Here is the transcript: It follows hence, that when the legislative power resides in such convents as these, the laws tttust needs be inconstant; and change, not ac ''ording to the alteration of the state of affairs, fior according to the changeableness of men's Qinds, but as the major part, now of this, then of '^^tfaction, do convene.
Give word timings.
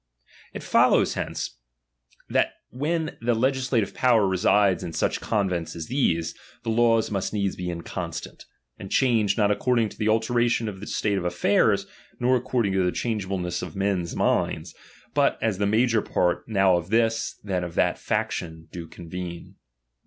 It 0.51 0.63
follows 0.63 1.13
hence, 1.13 1.59
that 2.27 2.53
when 2.71 3.17
the 3.21 3.35
legislative 3.35 3.93
power 3.93 4.27
resides 4.27 4.83
in 4.83 4.93
such 4.93 5.21
convents 5.21 5.75
as 5.75 5.89
these, 5.89 6.33
the 6.63 6.71
laws 6.71 7.11
tttust 7.11 7.33
needs 7.33 7.55
be 7.55 7.69
inconstant; 7.69 8.45
and 8.79 8.89
change, 8.89 9.37
not 9.37 9.51
ac 9.51 9.59
''ording 9.59 9.91
to 9.91 9.97
the 9.99 10.07
alteration 10.09 10.67
of 10.67 10.79
the 10.79 10.87
state 10.87 11.19
of 11.19 11.23
affairs, 11.23 11.85
fior 12.19 12.35
according 12.35 12.73
to 12.73 12.83
the 12.83 12.91
changeableness 12.91 13.61
of 13.61 13.75
men's 13.75 14.15
Qinds, 14.15 14.73
but 15.13 15.37
as 15.39 15.59
the 15.59 15.67
major 15.67 16.01
part, 16.01 16.49
now 16.49 16.77
of 16.77 16.89
this, 16.89 17.35
then 17.43 17.63
of 17.63 17.75
'^^tfaction, 17.75 18.71
do 18.71 18.87
convene. 18.87 19.53